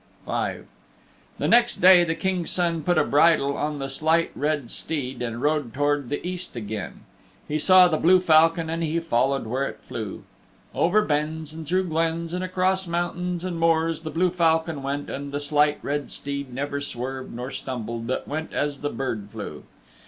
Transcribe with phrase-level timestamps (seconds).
[0.25, 0.31] V
[1.37, 5.43] The next day the King's Son put a bridle on the Slight Red Steed and
[5.43, 7.01] rode towards the East again.
[7.47, 10.23] He saw the blue falcon and he followed where it flew.
[10.73, 15.31] Over benns, and through glens and across mountains and moors the blue falcon went and
[15.31, 19.65] the Slight Red Steed neither swerved nor stumbled but went as the bird flew.